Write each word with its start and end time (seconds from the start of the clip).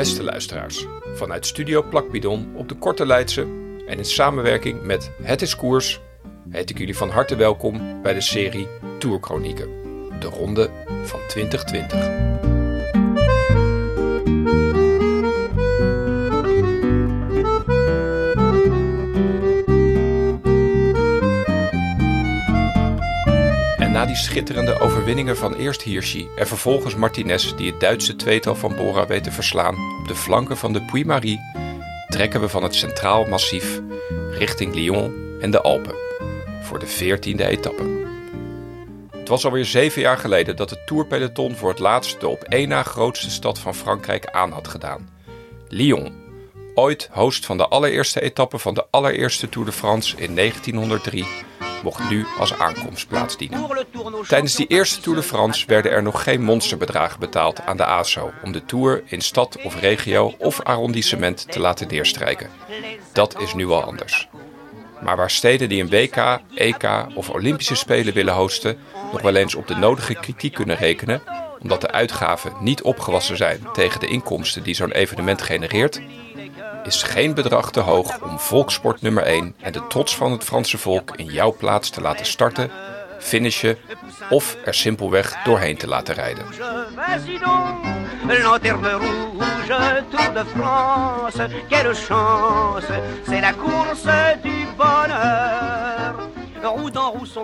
Beste 0.00 0.22
luisteraars, 0.22 0.86
vanuit 1.14 1.46
Studio 1.46 1.82
Plakbidon 1.82 2.52
op 2.56 2.68
de 2.68 2.74
Korte 2.74 3.06
Leidse 3.06 3.40
en 3.86 3.98
in 3.98 4.04
samenwerking 4.04 4.82
met 4.82 5.10
Het 5.22 5.42
is 5.42 5.56
Koers 5.56 6.00
heet 6.50 6.70
ik 6.70 6.78
jullie 6.78 6.96
van 6.96 7.10
harte 7.10 7.36
welkom 7.36 8.02
bij 8.02 8.14
de 8.14 8.20
serie 8.20 8.68
Tourchronieken, 8.98 9.68
de 10.20 10.26
ronde 10.26 10.70
van 11.04 11.20
2020. 11.28 12.59
Die 24.10 24.18
schitterende 24.18 24.80
overwinningen 24.80 25.36
van 25.36 25.54
eerst 25.54 25.82
Hirschi 25.82 26.28
en 26.36 26.46
vervolgens 26.46 26.94
Martinez, 26.94 27.54
die 27.54 27.70
het 27.70 27.80
Duitse 27.80 28.16
tweetal 28.16 28.54
van 28.54 28.76
Bora 28.76 29.06
weet 29.06 29.24
te 29.24 29.32
verslaan 29.32 29.74
op 30.00 30.08
de 30.08 30.14
flanken 30.14 30.56
van 30.56 30.72
de 30.72 30.82
Puy-Marie, 30.82 31.40
trekken 32.08 32.40
we 32.40 32.48
van 32.48 32.62
het 32.62 32.74
Centraal 32.74 33.24
Massief 33.24 33.80
richting 34.30 34.74
Lyon 34.74 35.36
en 35.40 35.50
de 35.50 35.60
Alpen 35.60 35.94
voor 36.62 36.78
de 36.78 36.86
14e 36.86 37.46
etappe. 37.46 38.06
Het 39.10 39.28
was 39.28 39.44
alweer 39.44 39.64
zeven 39.64 40.02
jaar 40.02 40.18
geleden 40.18 40.56
dat 40.56 40.70
het 40.70 40.86
Tourpeloton 40.86 41.54
voor 41.54 41.68
het 41.68 41.78
laatst 41.78 42.20
de 42.20 42.28
op 42.28 42.42
één 42.42 42.68
na 42.68 42.82
grootste 42.82 43.30
stad 43.30 43.58
van 43.58 43.74
Frankrijk 43.74 44.26
aan 44.26 44.52
had 44.52 44.68
gedaan. 44.68 45.08
Lyon, 45.68 46.12
ooit 46.74 47.08
host 47.12 47.46
van 47.46 47.56
de 47.56 47.68
allereerste 47.68 48.20
etappe 48.20 48.58
van 48.58 48.74
de 48.74 48.86
allereerste 48.90 49.48
Tour 49.48 49.66
de 49.66 49.72
France 49.72 50.16
in 50.16 50.34
1903, 50.34 51.26
mocht 51.82 52.10
nu 52.10 52.26
als 52.38 52.58
aankomstplaats 52.58 53.36
dienen. 53.36 53.66
Tijdens 54.28 54.54
die 54.54 54.66
eerste 54.66 55.00
Tour 55.00 55.18
de 55.18 55.24
France 55.24 55.66
werden 55.66 55.92
er 55.92 56.02
nog 56.02 56.22
geen 56.22 56.42
monsterbedragen 56.42 57.20
betaald 57.20 57.60
aan 57.60 57.76
de 57.76 57.84
ASO 57.84 58.32
om 58.44 58.52
de 58.52 58.64
Tour 58.64 59.02
in 59.06 59.20
stad 59.20 59.56
of 59.62 59.80
regio 59.80 60.34
of 60.38 60.60
arrondissement 60.62 61.52
te 61.52 61.60
laten 61.60 61.88
neerstrijken. 61.88 62.50
Dat 63.12 63.40
is 63.40 63.54
nu 63.54 63.68
al 63.68 63.82
anders. 63.82 64.28
Maar 65.00 65.16
waar 65.16 65.30
steden 65.30 65.68
die 65.68 65.82
een 65.82 65.90
WK, 65.90 66.40
EK 66.54 67.06
of 67.14 67.30
Olympische 67.30 67.74
Spelen 67.74 68.14
willen 68.14 68.34
hosten 68.34 68.78
nog 69.12 69.22
wel 69.22 69.34
eens 69.34 69.54
op 69.54 69.66
de 69.66 69.74
nodige 69.74 70.14
kritiek 70.14 70.54
kunnen 70.54 70.76
rekenen, 70.76 71.22
omdat 71.62 71.80
de 71.80 71.90
uitgaven 71.90 72.52
niet 72.60 72.82
opgewassen 72.82 73.36
zijn 73.36 73.66
tegen 73.72 74.00
de 74.00 74.06
inkomsten 74.06 74.62
die 74.62 74.74
zo'n 74.74 74.92
evenement 74.92 75.42
genereert, 75.42 76.00
is 76.82 77.02
geen 77.02 77.34
bedrag 77.34 77.70
te 77.70 77.80
hoog 77.80 78.20
om 78.20 78.38
volkssport 78.38 79.02
nummer 79.02 79.22
1 79.22 79.54
en 79.60 79.72
de 79.72 79.86
trots 79.86 80.16
van 80.16 80.32
het 80.32 80.44
Franse 80.44 80.78
volk 80.78 81.16
in 81.16 81.24
jouw 81.24 81.56
plaats 81.56 81.90
te 81.90 82.00
laten 82.00 82.26
starten, 82.26 82.70
finishen 83.18 83.78
of 84.30 84.56
er 84.64 84.74
simpelweg 84.74 85.42
doorheen 85.44 85.76
te 85.76 85.86
laten 85.86 86.14
rijden. 86.14 86.44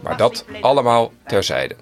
Maar 0.03 0.17
dat 0.17 0.45
allemaal 0.61 1.12
terzijde. 1.27 1.77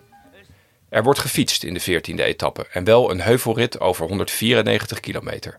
Er 0.88 1.02
wordt 1.02 1.18
gefietst 1.18 1.64
in 1.64 1.74
de 1.74 1.82
14e 1.82 2.24
etappe 2.24 2.66
en 2.72 2.84
wel 2.84 3.10
een 3.10 3.20
heuvelrit 3.20 3.80
over 3.80 4.06
194 4.06 5.00
kilometer. 5.00 5.58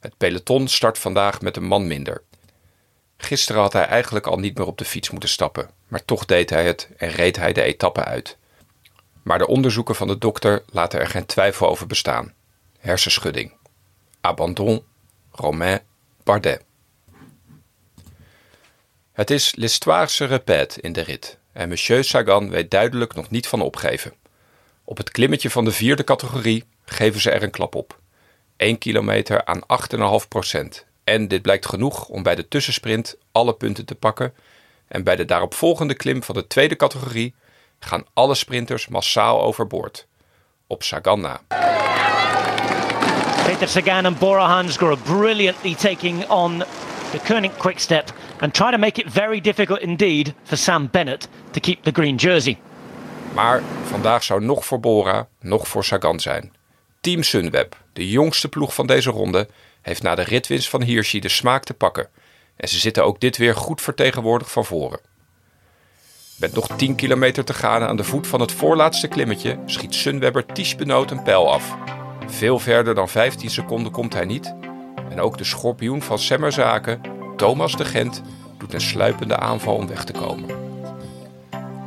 Het 0.00 0.16
peloton 0.16 0.68
start 0.68 0.98
vandaag 0.98 1.40
met 1.40 1.56
een 1.56 1.64
man 1.64 1.86
minder. 1.86 2.22
Gisteren 3.16 3.60
had 3.60 3.72
hij 3.72 3.86
eigenlijk 3.86 4.26
al 4.26 4.38
niet 4.38 4.58
meer 4.58 4.66
op 4.66 4.78
de 4.78 4.84
fiets 4.84 5.10
moeten 5.10 5.28
stappen, 5.28 5.70
maar 5.88 6.04
toch 6.04 6.24
deed 6.24 6.50
hij 6.50 6.64
het 6.64 6.88
en 6.96 7.10
reed 7.10 7.36
hij 7.36 7.52
de 7.52 7.62
etappe 7.62 8.04
uit. 8.04 8.36
Maar 9.22 9.38
de 9.38 9.46
onderzoeken 9.46 9.94
van 9.94 10.06
de 10.06 10.18
dokter 10.18 10.62
laten 10.70 11.00
er 11.00 11.08
geen 11.08 11.26
twijfel 11.26 11.68
over 11.68 11.86
bestaan. 11.86 12.34
Hersenschudding. 12.78 13.52
Abandon. 14.20 14.84
Romain 15.32 15.80
Bardet. 16.24 16.62
Het 19.12 19.30
is 19.30 19.54
l'histoire 19.56 20.26
répète 20.26 20.80
in 20.80 20.92
de 20.92 21.00
rit 21.00 21.38
en 21.52 21.68
Monsieur 21.68 22.04
Sagan 22.04 22.50
weet 22.50 22.70
duidelijk 22.70 23.14
nog 23.14 23.30
niet 23.30 23.46
van 23.46 23.60
opgeven. 23.60 24.12
Op 24.84 24.96
het 24.96 25.10
klimmetje 25.10 25.50
van 25.50 25.64
de 25.64 25.72
vierde 25.72 26.04
categorie 26.04 26.64
geven 26.84 27.20
ze 27.20 27.30
er 27.30 27.42
een 27.42 27.50
klap 27.50 27.74
op. 27.74 27.99
1 28.60 28.78
kilometer 28.78 29.44
aan 29.44 29.60
8,5 30.22 30.28
procent. 30.28 30.86
En 31.04 31.28
dit 31.28 31.42
blijkt 31.42 31.66
genoeg 31.66 32.08
om 32.08 32.22
bij 32.22 32.34
de 32.34 32.48
tussensprint 32.48 33.16
alle 33.32 33.54
punten 33.54 33.84
te 33.84 33.94
pakken. 33.94 34.34
En 34.88 35.04
bij 35.04 35.16
de 35.16 35.24
daaropvolgende 35.24 35.94
klim 35.94 36.22
van 36.22 36.34
de 36.34 36.46
tweede 36.46 36.76
categorie 36.76 37.34
gaan 37.78 38.04
alle 38.14 38.34
sprinters 38.34 38.88
massaal 38.88 39.42
overboord. 39.42 40.06
Op 40.66 40.82
Sagan 40.82 41.20
na. 41.20 41.40
Peter 43.44 43.68
Sagan 43.68 44.06
and 44.06 44.18
Bora 44.18 44.46
Hansgrohe 44.46 44.96
brilliantly 44.96 45.74
taking 45.74 46.28
on 46.28 46.58
the 47.10 47.18
Koenig 47.26 47.56
Quickstep 47.56 48.12
and 48.38 48.54
try 48.54 48.70
to 48.70 48.78
make 48.78 49.00
it 49.00 49.12
very 49.12 49.40
difficult 49.40 49.80
indeed 49.80 50.34
for 50.42 50.56
Sam 50.56 50.88
Bennett 50.90 51.28
to 51.50 51.60
keep 51.60 51.82
the 51.82 51.92
green 51.92 52.16
jersey. 52.16 52.58
Maar 53.34 53.62
vandaag 53.84 54.22
zou 54.22 54.44
nog 54.44 54.64
voor 54.64 54.80
Bora, 54.80 55.28
nog 55.40 55.68
voor 55.68 55.84
Sagan 55.84 56.20
zijn. 56.20 56.58
Team 57.00 57.22
Sunweb, 57.22 57.76
de 57.92 58.08
jongste 58.08 58.48
ploeg 58.48 58.74
van 58.74 58.86
deze 58.86 59.10
ronde, 59.10 59.48
heeft 59.82 60.02
na 60.02 60.14
de 60.14 60.22
ritwinst 60.22 60.68
van 60.68 60.82
Hirschi 60.82 61.20
de 61.20 61.28
smaak 61.28 61.64
te 61.64 61.74
pakken. 61.74 62.08
En 62.56 62.68
ze 62.68 62.78
zitten 62.78 63.04
ook 63.04 63.20
dit 63.20 63.36
weer 63.36 63.54
goed 63.54 63.80
vertegenwoordigd 63.80 64.50
van 64.50 64.64
voren. 64.64 65.00
Met 66.36 66.54
nog 66.54 66.68
10 66.76 66.94
kilometer 66.94 67.44
te 67.44 67.54
gaan 67.54 67.82
aan 67.82 67.96
de 67.96 68.04
voet 68.04 68.26
van 68.26 68.40
het 68.40 68.52
voorlaatste 68.52 69.08
klimmetje 69.08 69.58
schiet 69.66 69.94
Sunwebber 69.94 70.46
Ties 70.46 70.76
Benoot 70.76 71.10
een 71.10 71.22
pijl 71.22 71.52
af. 71.52 71.76
Veel 72.26 72.58
verder 72.58 72.94
dan 72.94 73.08
15 73.08 73.50
seconden 73.50 73.92
komt 73.92 74.14
hij 74.14 74.24
niet. 74.24 74.54
En 75.10 75.20
ook 75.20 75.38
de 75.38 75.44
schorpioen 75.44 76.02
van 76.02 76.18
Semmerzaken, 76.18 77.00
Thomas 77.36 77.76
de 77.76 77.84
Gent, 77.84 78.22
doet 78.58 78.74
een 78.74 78.80
sluipende 78.80 79.36
aanval 79.36 79.74
om 79.74 79.86
weg 79.86 80.04
te 80.04 80.12
komen. 80.12 80.48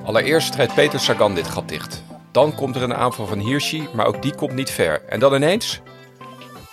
Allereerst 0.03 0.55
rijdt 0.55 0.73
Peter 0.73 0.99
Sagan 0.99 1.35
dit 1.35 1.47
gat 1.47 1.69
dicht. 1.69 2.03
Dan 2.33 2.55
komt 2.55 2.75
er 2.75 2.81
een 2.81 2.95
aanval 2.95 3.27
van 3.27 3.39
Hirschi, 3.39 3.87
maar 3.93 4.05
ook 4.05 4.21
die 4.21 4.35
komt 4.35 4.53
niet 4.53 4.69
ver. 4.71 5.01
En 5.05 5.19
dan 5.19 5.33
ineens... 5.35 5.81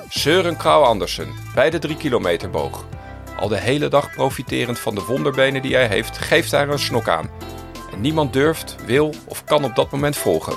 Søren 0.08 0.56
Krauw 0.56 0.82
Andersen, 0.82 1.28
bij 1.54 1.70
de 1.70 1.78
3 1.78 1.96
kilometer 1.96 2.50
boog. 2.50 2.84
Al 3.38 3.48
de 3.48 3.58
hele 3.58 3.88
dag 3.88 4.10
profiterend 4.10 4.78
van 4.78 4.94
de 4.94 5.04
wonderbenen 5.04 5.62
die 5.62 5.74
hij 5.74 5.86
heeft, 5.86 6.18
geeft 6.18 6.52
er 6.52 6.68
een 6.68 6.78
snok 6.78 7.08
aan. 7.08 7.30
En 7.92 8.00
niemand 8.00 8.32
durft, 8.32 8.76
wil 8.86 9.14
of 9.26 9.44
kan 9.44 9.64
op 9.64 9.74
dat 9.74 9.90
moment 9.90 10.16
volgen. 10.16 10.56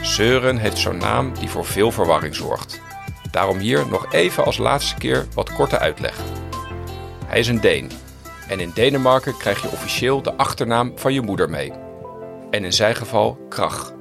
Søren 0.00 0.56
heeft 0.56 0.78
zo'n 0.78 0.98
naam 0.98 1.32
die 1.38 1.48
voor 1.48 1.64
veel 1.64 1.90
verwarring 1.90 2.34
zorgt. 2.34 2.80
Daarom 3.30 3.58
hier 3.58 3.86
nog 3.88 4.12
even 4.12 4.44
als 4.44 4.58
laatste 4.58 4.94
keer 4.94 5.26
wat 5.34 5.52
korte 5.52 5.78
uitleg. 5.78 6.18
Hij 7.26 7.38
is 7.38 7.48
een 7.48 7.60
Deen. 7.60 7.90
En 8.48 8.60
in 8.60 8.70
Denemarken 8.74 9.36
krijg 9.36 9.62
je 9.62 9.70
officieel 9.70 10.22
de 10.22 10.34
achternaam 10.34 10.92
van 10.96 11.12
je 11.12 11.20
moeder 11.20 11.50
mee. 11.50 11.83
En 12.54 12.64
in 12.64 12.72
zijn 12.72 12.94
geval 12.94 13.46
Krach, 13.48 13.92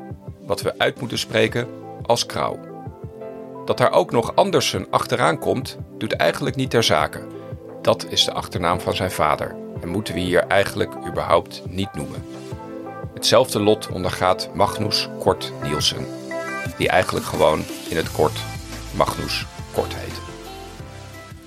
wat 0.46 0.62
we 0.62 0.74
uit 0.78 1.00
moeten 1.00 1.18
spreken 1.18 1.68
als 2.06 2.26
Krauw. 2.26 2.60
Dat 3.66 3.78
daar 3.78 3.92
ook 3.92 4.12
nog 4.12 4.36
Andersen 4.36 4.88
achteraan 4.90 5.40
komt, 5.40 5.78
doet 5.98 6.14
eigenlijk 6.14 6.56
niet 6.56 6.70
ter 6.70 6.84
zake. 6.84 7.28
Dat 7.82 8.06
is 8.10 8.26
de 8.26 8.34
achternaam 8.34 8.80
van 8.80 8.96
zijn 8.96 9.12
vader 9.12 9.56
en 9.82 9.88
moeten 9.88 10.14
we 10.14 10.20
hier 10.20 10.48
eigenlijk 10.48 10.92
überhaupt 11.08 11.62
niet 11.70 11.94
noemen. 11.94 12.26
Hetzelfde 13.14 13.60
lot 13.60 13.90
ondergaat 13.92 14.50
Magnus 14.54 15.10
Kort 15.20 15.52
Nielsen, 15.64 16.08
die 16.78 16.90
eigenlijk 16.90 17.26
gewoon 17.26 17.64
in 17.90 17.98
het 17.98 18.12
kort 18.12 18.40
Magnus 18.96 19.46
Kort 19.72 19.96
heet. 19.96 20.22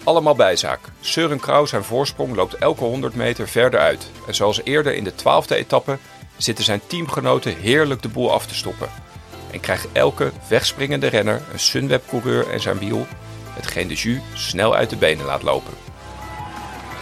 Allemaal 0.04 0.36
bijzaak. 0.36 0.80
Søren 1.00 1.40
Krauw 1.40 1.66
zijn 1.66 1.84
voorsprong 1.84 2.34
loopt 2.34 2.54
elke 2.54 2.84
100 2.84 3.14
meter 3.14 3.48
verder 3.48 3.80
uit. 3.80 4.10
En 4.26 4.34
zoals 4.34 4.60
eerder 4.64 4.94
in 4.94 5.04
de 5.04 5.12
12e 5.12 5.56
etappe 5.56 5.98
zitten 6.36 6.64
zijn 6.64 6.80
teamgenoten 6.86 7.56
heerlijk 7.56 8.02
de 8.02 8.08
boel 8.08 8.32
af 8.32 8.46
te 8.46 8.54
stoppen. 8.54 8.88
En 9.50 9.60
krijgt 9.60 9.86
elke 9.92 10.32
wegspringende 10.48 11.06
renner 11.06 11.42
een 11.52 11.58
Sunweb-coureur 11.58 12.50
en 12.50 12.60
zijn 12.60 12.78
wiel, 12.78 13.06
hetgeen 13.50 13.88
de 13.88 13.94
jus 13.94 14.20
snel 14.32 14.74
uit 14.74 14.90
de 14.90 14.96
benen 14.96 15.24
laat 15.24 15.42
lopen. 15.42 15.72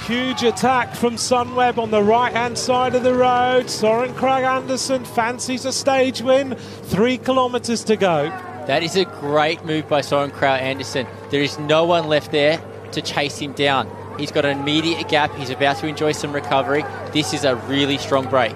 Huge 0.06 0.46
attack 0.46 0.94
from 0.94 1.16
Sunweb 1.16 1.78
on 1.78 1.90
the 1.90 2.02
right 2.02 2.36
hand 2.36 2.58
side 2.58 2.96
of 2.96 3.02
the 3.02 3.14
road. 3.14 3.70
Soren 3.70 4.14
Krag 4.14 4.44
Anderson 4.44 5.06
fancies 5.06 5.64
a 5.64 5.70
stage 5.70 6.22
win. 6.22 6.56
Three 6.88 7.19
kilometers 7.19 7.82
to 7.82 7.96
go. 7.96 8.31
That 8.66 8.82
is 8.82 8.96
a 8.96 9.04
great 9.04 9.64
move 9.64 9.88
by 9.88 10.02
Soren 10.02 10.31
Kraut 10.31 10.60
Anderson. 10.60 11.06
There 11.31 11.42
is 11.42 11.58
no 11.58 11.84
one 11.84 12.08
left 12.08 12.31
there 12.31 12.58
to 12.92 13.00
chase 13.00 13.38
him 13.38 13.52
down. 13.52 13.88
He's 14.19 14.31
got 14.31 14.44
an 14.44 14.58
immediate 14.58 15.08
gap. 15.08 15.34
He's 15.36 15.50
about 15.50 15.78
to 15.78 15.86
enjoy 15.86 16.12
some 16.12 16.32
recovery. 16.32 16.84
This 17.12 17.32
is 17.32 17.44
a 17.44 17.56
really 17.69 17.98
strong 17.98 18.28
break. 18.28 18.54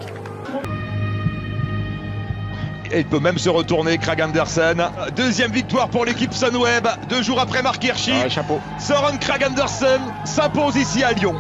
Et 2.90 3.00
il 3.00 3.06
peut 3.06 3.18
même 3.20 3.38
se 3.38 3.50
retourner, 3.50 3.98
Krag 3.98 4.22
Andersen. 4.22 4.82
Deuxième 5.14 5.52
victoire 5.52 5.88
pour 5.88 6.04
l'équipe 6.04 6.32
Sunweb, 6.32 6.86
deux 7.08 7.22
jours 7.22 7.40
après 7.40 7.62
Mark 7.62 7.82
Hirschi. 7.84 8.12
chapeau. 8.30 8.60
Soren 8.78 9.18
Krag 9.18 9.44
Andersen 9.44 10.00
s'impose 10.24 10.76
ici 10.76 11.02
à 11.02 11.12
Lyon. 11.12 11.34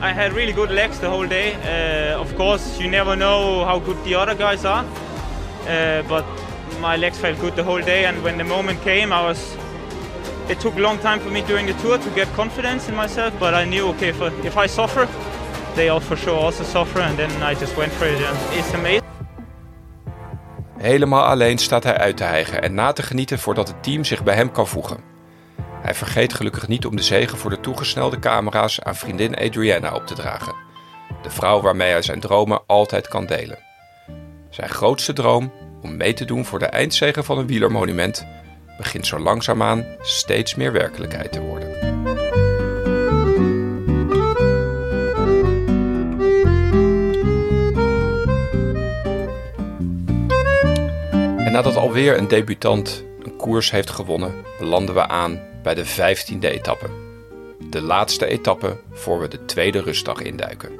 I 0.00 0.12
had 0.12 0.32
really 0.32 0.52
good 0.52 0.70
legs 0.70 0.98
the 0.98 1.08
whole 1.08 1.26
day. 1.26 1.54
Uh, 1.64 2.20
of 2.20 2.34
course, 2.36 2.78
you 2.78 2.90
never 2.90 3.16
know 3.16 3.64
how 3.64 3.78
good 3.78 4.02
the 4.04 4.14
other 4.14 4.34
guys 4.34 4.64
are, 4.64 4.84
uh, 5.66 6.02
but 6.08 6.26
my 6.80 6.96
legs 6.96 7.18
felt 7.18 7.38
good 7.40 7.56
the 7.56 7.64
whole 7.64 7.80
day. 7.80 8.04
And 8.04 8.22
when 8.22 8.36
the 8.36 8.44
moment 8.44 8.82
came, 8.82 9.12
I 9.12 9.22
was. 9.22 9.56
It 10.48 10.60
took 10.60 10.76
a 10.76 10.80
long 10.80 10.98
time 11.00 11.20
for 11.20 11.30
me 11.30 11.42
during 11.42 11.66
the 11.66 11.74
tour 11.82 11.98
to 11.98 12.10
get 12.14 12.28
confidence 12.34 12.88
in 12.88 12.94
myself, 12.94 13.38
but 13.38 13.54
I 13.54 13.64
knew 13.64 13.88
okay, 13.88 14.08
if, 14.08 14.20
if 14.44 14.56
I 14.56 14.68
suffer, 14.68 15.08
they 15.74 15.88
all 15.88 16.00
for 16.00 16.16
sure 16.16 16.36
also 16.36 16.64
suffer, 16.64 17.00
and 17.00 17.16
then 17.16 17.30
I 17.52 17.54
just 17.58 17.76
went 17.76 17.92
for 17.92 18.06
it. 18.06 18.22
And 18.22 18.36
it's 18.58 18.74
amazing. 18.74 19.02
Helemaal 20.78 21.24
alleen 21.24 21.58
staat 21.58 21.84
hij 21.84 21.96
uit 21.96 22.16
te 22.16 22.24
hijgen 22.24 22.62
en 22.62 22.74
na 22.74 22.92
te 22.92 23.02
genieten 23.02 23.38
voordat 23.38 23.68
het 23.68 23.82
team 23.82 24.04
zich 24.04 24.22
bij 24.22 24.34
hem 24.34 24.52
kan 24.52 24.66
voegen. 24.66 25.00
Hij 25.82 25.94
vergeet 25.94 26.34
gelukkig 26.34 26.68
niet 26.68 26.86
om 26.86 26.96
de 26.96 27.02
zegen 27.02 27.38
voor 27.38 27.50
de 27.50 27.60
toegesnelde 27.60 28.18
camera's 28.18 28.80
aan 28.80 28.96
vriendin 28.96 29.36
Adriana 29.36 29.94
op 29.94 30.06
te 30.06 30.14
dragen. 30.14 30.54
De 31.22 31.30
vrouw 31.30 31.60
waarmee 31.60 31.90
hij 31.90 32.02
zijn 32.02 32.20
dromen 32.20 32.62
altijd 32.66 33.08
kan 33.08 33.26
delen. 33.26 33.58
Zijn 34.50 34.68
grootste 34.68 35.12
droom, 35.12 35.52
om 35.82 35.96
mee 35.96 36.12
te 36.12 36.24
doen 36.24 36.44
voor 36.44 36.58
de 36.58 36.66
eindzegen 36.66 37.24
van 37.24 37.38
een 37.38 37.46
wielermonument, 37.46 38.26
begint 38.76 39.06
zo 39.06 39.18
langzaamaan 39.18 39.84
steeds 40.00 40.54
meer 40.54 40.72
werkelijkheid 40.72 41.32
te 41.32 41.40
worden. 41.40 41.74
En 51.38 51.52
nadat 51.52 51.76
alweer 51.76 52.18
een 52.18 52.28
debutant 52.28 53.04
een 53.22 53.36
koers 53.36 53.70
heeft 53.70 53.90
gewonnen, 53.90 54.34
belanden 54.58 54.94
we 54.94 55.08
aan 55.08 55.40
bij 55.62 55.74
de 55.74 55.86
15e 55.86 56.38
etappe. 56.38 56.86
De 57.70 57.80
laatste 57.80 58.26
etappe 58.26 58.76
voor 58.92 59.20
we 59.20 59.28
de 59.28 59.44
tweede 59.44 59.82
rustdag 59.82 60.20
induiken. 60.20 60.70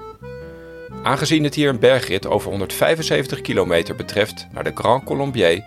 Aangezien 1.03 1.45
het 1.45 1.55
hier 1.55 1.69
een 1.69 1.79
bergrit 1.79 2.27
over 2.27 2.51
175 2.51 3.41
kilometer 3.41 3.95
betreft 3.95 4.47
naar 4.53 4.65
de 4.65 4.71
Grand 4.75 5.05
Colombier 5.05 5.65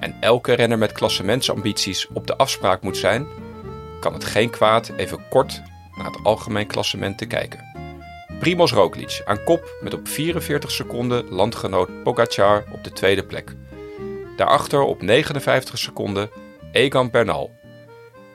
en 0.00 0.16
elke 0.20 0.52
renner 0.52 0.78
met 0.78 0.92
klassementsambities 0.92 2.08
op 2.12 2.26
de 2.26 2.36
afspraak 2.36 2.82
moet 2.82 2.96
zijn, 2.96 3.26
kan 4.00 4.12
het 4.12 4.24
geen 4.24 4.50
kwaad 4.50 4.92
even 4.96 5.28
kort 5.28 5.62
naar 5.96 6.06
het 6.06 6.24
algemeen 6.24 6.66
klassement 6.66 7.18
te 7.18 7.26
kijken. 7.26 7.68
Primoz 8.38 8.72
Roglic 8.72 9.22
aan 9.24 9.44
kop 9.44 9.76
met 9.80 9.94
op 9.94 10.08
44 10.08 10.70
seconden 10.70 11.28
landgenoot 11.28 12.02
Pogacar 12.02 12.64
op 12.72 12.84
de 12.84 12.92
tweede 12.92 13.24
plek. 13.24 13.54
Daarachter 14.36 14.80
op 14.80 15.02
59 15.02 15.78
seconden 15.78 16.30
Egan 16.72 17.10
Bernal, 17.10 17.50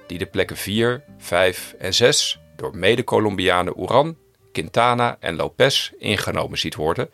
die 0.07 0.17
de 0.17 0.25
plekken 0.25 0.57
4, 0.57 1.03
5 1.17 1.75
en 1.79 1.93
6 1.93 2.39
door 2.55 2.77
mede-Colombianen 2.77 3.81
Uran, 3.81 4.17
Quintana 4.51 5.17
en 5.19 5.35
Lopez 5.35 5.91
ingenomen 5.99 6.57
ziet 6.57 6.75
worden, 6.75 7.09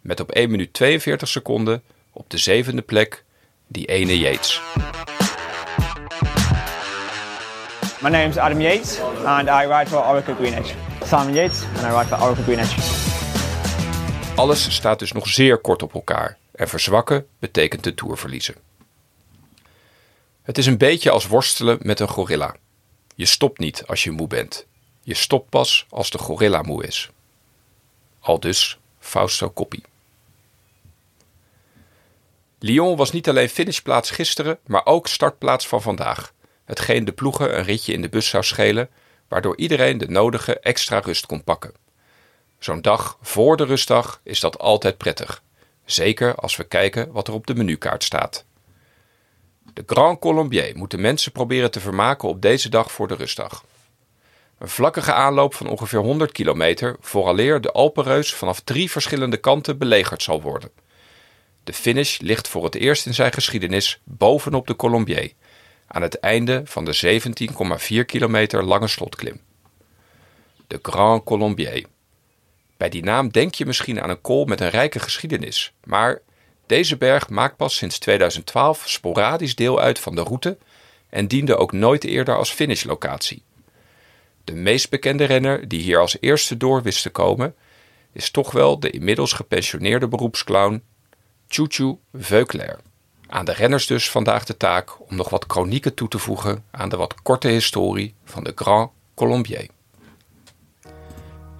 met 0.00 0.20
op 0.20 0.30
1 0.30 0.50
minuut 0.50 0.72
42 0.72 1.28
seconden 1.28 1.82
op 2.12 2.30
de 2.30 2.38
zevende 2.38 2.82
plek 2.82 3.24
die 3.72 3.86
ene 3.86 4.18
Yates. 4.18 4.60
My 8.02 8.10
name 8.10 8.28
is 8.28 8.36
Adam 8.36 8.60
Yates 8.60 9.00
and 9.24 9.48
I 9.48 9.66
ride 9.66 9.88
for 9.88 10.06
Oracle 10.06 10.34
Green 10.34 10.54
Edge. 10.54 10.74
Simon 11.04 11.34
Yates 11.34 11.64
and 11.76 11.86
I 11.86 11.90
ride 11.90 12.06
for 12.06 12.22
Oracle 12.22 12.44
Green 12.44 12.58
Edge. 12.58 12.80
Alles 14.36 14.74
staat 14.74 14.98
dus 14.98 15.12
nog 15.12 15.28
zeer 15.28 15.58
kort 15.58 15.82
op 15.82 15.94
elkaar 15.94 16.38
en 16.54 16.68
verzwakken 16.68 17.26
betekent 17.38 17.84
de 17.84 17.94
Tour 17.94 18.18
verliezen. 18.18 18.54
Het 20.42 20.58
is 20.58 20.66
een 20.66 20.78
beetje 20.78 21.10
als 21.10 21.26
worstelen 21.26 21.78
met 21.80 22.00
een 22.00 22.08
gorilla. 22.08 22.54
Je 23.14 23.26
stopt 23.26 23.58
niet 23.58 23.86
als 23.86 24.04
je 24.04 24.10
moe 24.10 24.26
bent. 24.26 24.66
Je 25.02 25.14
stopt 25.14 25.48
pas 25.48 25.86
als 25.90 26.10
de 26.10 26.18
gorilla 26.18 26.62
moe 26.62 26.86
is. 26.86 27.10
Al 28.20 28.40
dus 28.40 28.78
Fausto 28.98 29.50
Coppi. 29.50 29.82
Lyon 32.64 32.96
was 32.96 33.12
niet 33.12 33.28
alleen 33.28 33.48
finishplaats 33.48 34.10
gisteren, 34.10 34.58
maar 34.66 34.86
ook 34.86 35.08
startplaats 35.08 35.68
van 35.68 35.82
vandaag. 35.82 36.32
Hetgeen 36.64 37.04
de 37.04 37.12
ploegen 37.12 37.58
een 37.58 37.64
ritje 37.64 37.92
in 37.92 38.02
de 38.02 38.08
bus 38.08 38.28
zou 38.28 38.44
schelen, 38.44 38.90
waardoor 39.28 39.56
iedereen 39.56 39.98
de 39.98 40.08
nodige 40.08 40.58
extra 40.58 40.98
rust 40.98 41.26
kon 41.26 41.44
pakken. 41.44 41.72
Zo'n 42.58 42.80
dag 42.80 43.18
voor 43.20 43.56
de 43.56 43.64
rustdag 43.64 44.20
is 44.24 44.40
dat 44.40 44.58
altijd 44.58 44.96
prettig. 44.96 45.42
Zeker 45.84 46.34
als 46.34 46.56
we 46.56 46.64
kijken 46.64 47.12
wat 47.12 47.28
er 47.28 47.34
op 47.34 47.46
de 47.46 47.54
menukaart 47.54 48.04
staat. 48.04 48.44
De 49.72 49.82
Grand 49.86 50.18
Colombier 50.18 50.76
moeten 50.76 51.00
mensen 51.00 51.32
proberen 51.32 51.70
te 51.70 51.80
vermaken 51.80 52.28
op 52.28 52.42
deze 52.42 52.68
dag 52.68 52.92
voor 52.92 53.08
de 53.08 53.14
rustdag. 53.14 53.64
Een 54.58 54.68
vlakkige 54.68 55.12
aanloop 55.12 55.54
van 55.54 55.68
ongeveer 55.68 56.00
100 56.00 56.32
kilometer 56.32 56.96
vooraleer 57.00 57.60
de 57.60 57.72
Alpenreus 57.72 58.34
vanaf 58.34 58.60
drie 58.60 58.90
verschillende 58.90 59.36
kanten 59.36 59.78
belegerd 59.78 60.22
zal 60.22 60.42
worden. 60.42 60.70
De 61.64 61.72
finish 61.72 62.18
ligt 62.18 62.48
voor 62.48 62.64
het 62.64 62.74
eerst 62.74 63.06
in 63.06 63.14
zijn 63.14 63.32
geschiedenis 63.32 64.00
bovenop 64.04 64.66
de 64.66 64.76
Colombier, 64.76 65.32
aan 65.86 66.02
het 66.02 66.20
einde 66.20 66.62
van 66.64 66.84
de 66.84 67.20
17,4 68.00 68.04
kilometer 68.06 68.64
lange 68.64 68.88
slotklim. 68.88 69.40
De 70.66 70.78
Grand 70.82 71.24
Colombier. 71.24 71.84
Bij 72.76 72.88
die 72.88 73.02
naam 73.02 73.30
denk 73.30 73.54
je 73.54 73.66
misschien 73.66 74.02
aan 74.02 74.10
een 74.10 74.20
kool 74.20 74.44
met 74.44 74.60
een 74.60 74.70
rijke 74.70 74.98
geschiedenis, 74.98 75.72
maar 75.84 76.20
deze 76.66 76.96
berg 76.96 77.28
maakt 77.28 77.56
pas 77.56 77.76
sinds 77.76 77.98
2012 77.98 78.88
sporadisch 78.88 79.54
deel 79.54 79.80
uit 79.80 79.98
van 79.98 80.14
de 80.14 80.22
route 80.22 80.58
en 81.08 81.28
diende 81.28 81.56
ook 81.56 81.72
nooit 81.72 82.04
eerder 82.04 82.36
als 82.36 82.50
finishlocatie. 82.50 83.42
De 84.44 84.54
meest 84.54 84.90
bekende 84.90 85.24
renner 85.24 85.68
die 85.68 85.80
hier 85.80 85.98
als 85.98 86.16
eerste 86.20 86.56
door 86.56 86.82
wist 86.82 87.02
te 87.02 87.10
komen, 87.10 87.54
is 88.12 88.30
toch 88.30 88.52
wel 88.52 88.80
de 88.80 88.90
inmiddels 88.90 89.32
gepensioneerde 89.32 90.08
beroepsclown 90.08 90.82
Chouchou 91.54 91.98
Veuclair. 92.12 92.78
Aan 93.28 93.44
de 93.44 93.52
renners 93.52 93.86
dus 93.86 94.10
vandaag 94.10 94.44
de 94.44 94.56
taak 94.56 95.10
om 95.10 95.16
nog 95.16 95.28
wat 95.28 95.44
chronieken 95.48 95.94
toe 95.94 96.08
te 96.08 96.18
voegen 96.18 96.64
aan 96.70 96.88
de 96.88 96.96
wat 96.96 97.22
korte 97.22 97.48
historie 97.48 98.14
van 98.24 98.44
de 98.44 98.52
Grand 98.54 98.90
Colombier. 99.14 99.68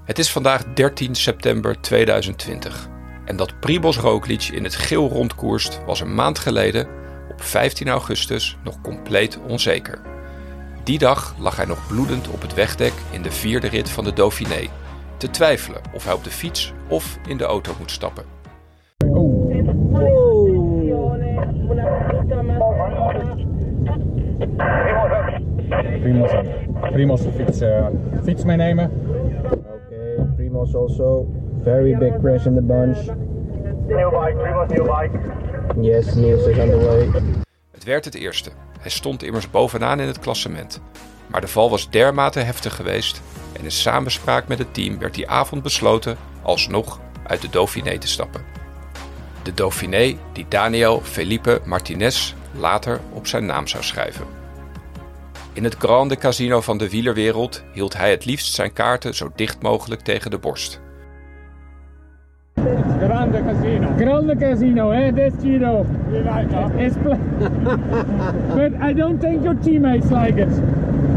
Het 0.05 0.19
is 0.19 0.31
vandaag 0.31 0.65
13 0.75 1.15
september 1.15 1.81
2020 1.81 2.89
en 3.25 3.37
dat 3.37 3.61
Primoz 3.61 3.97
Roglic 3.97 4.43
in 4.43 4.65
het 4.65 4.75
geel 4.75 5.09
rondkoerst 5.09 5.85
was 5.85 6.01
een 6.01 6.15
maand 6.15 6.39
geleden, 6.39 6.89
op 7.31 7.43
15 7.43 7.89
augustus, 7.89 8.57
nog 8.65 8.81
compleet 8.81 9.39
onzeker. 9.47 10.01
Die 10.85 10.99
dag 10.99 11.35
lag 11.39 11.57
hij 11.57 11.67
nog 11.67 11.87
bloedend 11.87 12.29
op 12.29 12.43
het 12.43 12.55
wegdek 12.55 12.93
in 13.11 13.23
de 13.23 13.33
vierde 13.33 13.69
rit 13.69 13.91
van 13.91 14.05
de 14.05 14.13
Dauphiné, 14.13 14.69
te 15.17 15.31
twijfelen 15.31 15.83
of 15.93 16.05
hij 16.05 16.13
op 16.13 16.25
de 16.25 16.31
fiets 16.31 16.73
of 16.89 17.19
in 17.27 17.37
de 17.37 17.45
auto 17.45 17.75
moet 17.79 17.91
stappen. 17.91 18.42
Primoz, 26.03 26.31
Primoz 26.93 27.23
fiets, 27.37 27.63
uh, 27.63 27.87
fiets 28.25 28.45
meenemen. 28.45 28.91
Okay, 29.47 30.27
Primoz 30.37 30.75
also 30.75 31.27
very 31.63 31.95
big 31.95 32.21
crash 32.21 32.47
in 32.47 32.55
the 32.55 32.63
bunch. 32.63 32.99
New 33.87 34.11
bike, 34.11 34.37
Primoz, 34.37 34.69
new 34.69 34.85
bike. 34.85 35.19
Yes, 35.81 36.15
Niels 36.15 36.47
is 36.47 36.59
on 36.59 36.71
the 36.71 36.77
way. 36.77 37.23
Het 37.71 37.85
werd 37.85 38.05
het 38.05 38.15
eerste. 38.15 38.51
Hij 38.81 38.91
stond 38.91 39.23
immers 39.23 39.51
bovenaan 39.51 40.01
in 40.01 40.07
het 40.07 40.19
klassement. 40.19 40.81
Maar 41.27 41.41
de 41.41 41.49
val 41.49 41.71
was 41.71 41.91
dermate 41.91 42.41
heftig 42.41 42.77
geweest 42.77 43.23
en 43.59 43.65
in 43.65 43.71
samenspraak 43.71 44.49
met 44.49 44.59
het 44.59 44.75
team 44.75 44.99
werd 44.99 45.15
die 45.15 45.29
avond 45.29 45.63
besloten 45.63 46.17
alsnog 46.43 47.01
uit 47.27 47.41
de 47.41 47.49
Dauphiné 47.51 47.99
te 47.99 48.09
stappen. 48.09 48.41
De 49.43 49.55
Dauphiné 49.55 50.17
die 50.33 50.47
Daniel 50.49 51.01
Felipe 51.01 51.61
Martinez 51.65 52.35
later 52.59 53.01
op 53.13 53.27
zijn 53.27 53.47
naam 53.47 53.67
zou 53.67 53.83
schrijven. 53.83 54.42
In 55.55 55.65
het 55.65 55.75
Grande 55.75 56.17
Casino 56.17 56.61
van 56.61 56.79
de 56.79 56.91
wielerwereld 56.91 57.65
hield 57.73 57.97
hij 57.97 58.11
het 58.11 58.25
liefst 58.25 58.55
zijn 58.55 58.73
kaarten 58.73 59.15
zo 59.15 59.31
dicht 59.35 59.63
mogelijk 59.63 60.01
tegen 60.01 60.31
de 60.31 60.39
borst. 60.39 60.81
Grande 62.99 63.45
casino. 63.45 63.89
Grande 63.97 64.37
casino, 64.37 64.91
eh? 64.91 65.15
This 65.15 65.33
Giro. 65.41 65.87
It's 66.79 66.95
but 68.57 68.73
I 68.91 68.95
don't 68.95 69.21
think 69.21 69.43
your 69.43 69.59
teammates 69.61 70.11
like 70.11 70.41
it. 70.41 70.63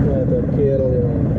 Ja, 0.05 0.23
dat 0.29 0.55
kerel, 0.55 0.91
jongen. 0.91 1.33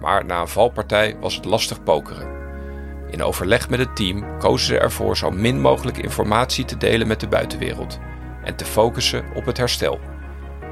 Maar 0.00 0.24
na 0.24 0.40
een 0.40 0.48
valpartij 0.48 1.16
was 1.20 1.34
het 1.34 1.44
lastig 1.44 1.82
pokeren. 1.82 2.28
In 3.10 3.22
overleg 3.22 3.70
met 3.70 3.78
het 3.78 3.96
team 3.96 4.38
kozen 4.38 4.66
ze 4.66 4.78
ervoor 4.78 5.16
zo 5.16 5.30
min 5.30 5.60
mogelijk 5.60 5.98
informatie 5.98 6.64
te 6.64 6.76
delen 6.76 7.06
met 7.06 7.20
de 7.20 7.28
buitenwereld 7.28 7.98
en 8.44 8.56
te 8.56 8.64
focussen 8.64 9.24
op 9.34 9.44
het 9.44 9.56
herstel. 9.56 10.00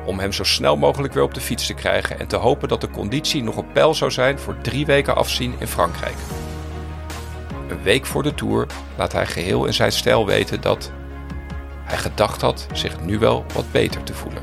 Om 0.04 0.18
hem 0.18 0.32
zo 0.32 0.44
snel 0.44 0.76
mogelijk 0.76 1.12
weer 1.12 1.22
op 1.22 1.34
de 1.34 1.40
fiets 1.40 1.66
te 1.66 1.74
krijgen 1.74 2.18
en 2.18 2.26
te 2.26 2.36
hopen 2.36 2.68
dat 2.68 2.80
de 2.80 2.90
conditie 2.90 3.42
nog 3.42 3.56
op 3.56 3.72
peil 3.72 3.94
zou 3.94 4.10
zijn 4.10 4.38
voor 4.38 4.58
drie 4.62 4.86
weken 4.86 5.16
afzien 5.16 5.54
in 5.58 5.66
Frankrijk. 5.66 6.16
Een 7.68 7.82
week 7.82 8.06
voor 8.06 8.22
de 8.22 8.34
Tour 8.34 8.66
laat 8.96 9.12
hij 9.12 9.26
geheel 9.26 9.64
in 9.66 9.74
zijn 9.74 9.92
stijl 9.92 10.26
weten 10.26 10.60
dat 10.60 10.92
hij 11.84 11.98
gedacht 11.98 12.40
had 12.40 12.66
zich 12.72 13.00
nu 13.00 13.18
wel 13.18 13.44
wat 13.54 13.72
beter 13.72 14.02
te 14.02 14.14
voelen. 14.14 14.42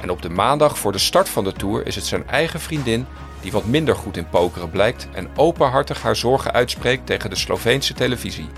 En 0.00 0.10
op 0.10 0.22
de 0.22 0.30
maandag 0.30 0.78
voor 0.78 0.92
de 0.92 0.98
start 0.98 1.28
van 1.28 1.44
de 1.44 1.52
Tour 1.52 1.86
is 1.86 1.94
het 1.94 2.04
zijn 2.04 2.28
eigen 2.28 2.60
vriendin 2.60 3.06
die 3.40 3.52
wat 3.52 3.64
minder 3.64 3.96
goed 3.96 4.16
in 4.16 4.28
pokeren 4.28 4.70
blijkt 4.70 5.08
en 5.12 5.28
openhartig 5.36 6.02
haar 6.02 6.16
zorgen 6.16 6.52
uitspreekt 6.52 7.06
tegen 7.06 7.30
de 7.30 7.36
Sloveense 7.36 7.94
televisie. 7.94 8.48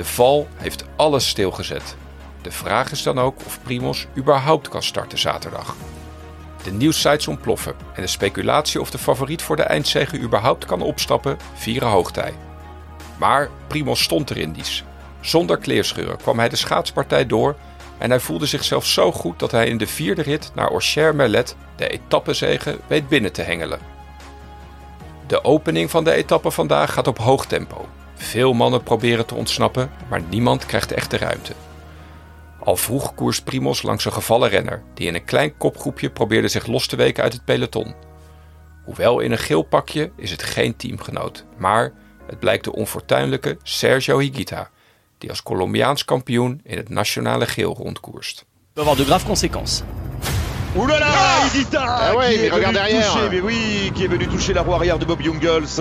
De 0.00 0.06
val 0.06 0.48
heeft 0.56 0.84
alles 0.96 1.28
stilgezet. 1.28 1.96
De 2.42 2.50
vraag 2.50 2.90
is 2.90 3.02
dan 3.02 3.18
ook 3.18 3.36
of 3.46 3.58
Primos 3.62 4.06
überhaupt 4.16 4.68
kan 4.68 4.82
starten 4.82 5.18
zaterdag. 5.18 5.76
De 6.62 6.72
nieuwssites 6.72 7.28
ontploffen 7.28 7.74
en 7.94 8.02
de 8.02 8.08
speculatie 8.08 8.80
of 8.80 8.90
de 8.90 8.98
favoriet 8.98 9.42
voor 9.42 9.56
de 9.56 9.62
eindzege 9.62 10.18
überhaupt 10.18 10.64
kan 10.64 10.82
opstappen 10.82 11.36
vieren 11.54 11.88
hoogtij. 11.88 12.34
Maar 13.18 13.50
Primos 13.66 14.02
stond 14.02 14.30
er 14.30 14.36
in 14.36 14.52
dies. 14.52 14.84
Zonder 15.20 15.58
kleerscheuren 15.58 16.16
kwam 16.16 16.38
hij 16.38 16.48
de 16.48 16.56
schaatspartij 16.56 17.26
door 17.26 17.56
en 17.98 18.10
hij 18.10 18.20
voelde 18.20 18.46
zichzelf 18.46 18.86
zo 18.86 19.12
goed 19.12 19.38
dat 19.38 19.50
hij 19.50 19.66
in 19.66 19.78
de 19.78 19.86
vierde 19.86 20.22
rit 20.22 20.50
naar 20.54 20.70
Orcher-Merlet 20.70 21.56
de 21.76 21.88
etappezege 21.88 22.78
weet 22.86 23.08
binnen 23.08 23.32
te 23.32 23.42
hengelen. 23.42 23.80
De 25.26 25.44
opening 25.44 25.90
van 25.90 26.04
de 26.04 26.12
etappe 26.12 26.50
vandaag 26.50 26.92
gaat 26.92 27.06
op 27.06 27.18
hoog 27.18 27.46
tempo. 27.46 27.88
Veel 28.20 28.52
mannen 28.52 28.82
proberen 28.82 29.26
te 29.26 29.34
ontsnappen, 29.34 29.90
maar 30.08 30.20
niemand 30.28 30.66
krijgt 30.66 30.92
echt 30.92 31.10
de 31.10 31.16
ruimte. 31.16 31.52
Al 32.58 32.76
vroeg 32.76 33.14
koers 33.14 33.40
Primos 33.42 33.82
langs 33.82 34.04
een 34.04 34.12
gevallen 34.12 34.48
renner 34.48 34.82
die 34.94 35.06
in 35.06 35.14
een 35.14 35.24
klein 35.24 35.56
kopgroepje 35.56 36.10
probeerde 36.10 36.48
zich 36.48 36.66
los 36.66 36.86
te 36.86 36.96
weken 36.96 37.22
uit 37.22 37.32
het 37.32 37.44
peloton. 37.44 37.94
Hoewel 38.84 39.20
in 39.20 39.32
een 39.32 39.38
geel 39.38 39.62
pakje 39.62 40.10
is 40.16 40.30
het 40.30 40.42
geen 40.42 40.76
teamgenoot, 40.76 41.44
maar 41.58 41.92
het 42.26 42.38
blijkt 42.38 42.64
de 42.64 42.72
onfortuinlijke 42.72 43.56
Sergio 43.62 44.18
Higuita, 44.18 44.70
die 45.18 45.30
als 45.30 45.42
Colombiaans 45.42 46.04
kampioen 46.04 46.60
in 46.64 46.76
het 46.76 46.88
nationale 46.88 47.46
geel 47.46 47.74
rondkoerst. 47.74 48.44
peut 48.72 48.82
avoir 48.86 48.96
de 48.96 49.04
graves 49.04 49.24
conséquences. 49.26 49.82
Ouh 50.76 50.88
là 50.88 50.98
là, 50.98 51.06
Ah 51.06 51.46
Higuita 51.46 51.80
Ah 51.84 52.14
ouais, 52.16 52.32
qui 52.32 52.38
mais 52.38 52.46
est 52.46 52.50
venu 52.50 52.54
regarde 52.54 52.74
derrière. 52.74 53.12
toucher, 53.12 53.28
mais 53.30 53.40
oui, 53.40 53.90
qui 53.94 54.04
est 54.04 54.08
venu 54.10 54.26
toucher 54.26 54.52
la 54.54 54.62
roue 54.62 54.74
arrière 54.74 54.98
de 54.98 55.04
Bob 55.04 55.20
Jungels. 55.22 55.80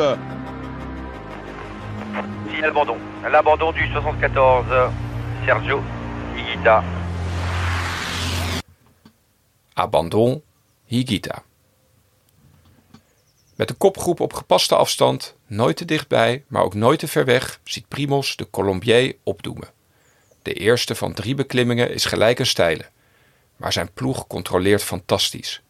Si 2.59 2.65
l'abandon. 2.65 2.97
L'abandon 3.31 3.71
du 3.71 3.79
74, 3.79 4.91
Sergio 5.45 5.81
Higuita. 6.35 6.83
Abandon 9.73 10.43
Higuita. 10.85 11.43
Met 13.55 13.69
een 13.69 13.77
kopgroep 13.77 14.19
op 14.19 14.33
gepaste 14.33 14.75
afstand, 14.75 15.35
nooit 15.47 15.77
te 15.77 15.85
dichtbij, 15.85 16.43
maar 16.47 16.63
ook 16.63 16.73
nooit 16.73 16.99
te 16.99 17.07
ver 17.07 17.25
weg, 17.25 17.59
ziet 17.63 17.87
Primos 17.87 18.35
de 18.35 18.49
Colombier 18.49 19.15
opdoemen. 19.23 19.67
De 20.41 20.53
eerste 20.53 20.95
van 20.95 21.13
drie 21.13 21.35
beklimmingen 21.35 21.91
is 21.91 22.05
gelijk 22.05 22.39
een 22.39 22.45
steile, 22.45 22.85
maar 23.55 23.73
zijn 23.73 23.93
ploeg 23.93 24.27
controleert 24.27 24.83
fantastisch. 24.83 25.61